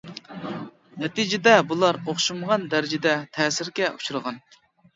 نەتىجىدە 1.03 1.53
بۇلار 1.73 2.01
ئوخشىمىغان 2.07 2.67
دەرىجىدە 2.73 3.15
تەسىرگە 3.39 3.95
ئۇچرىغان. 3.95 4.45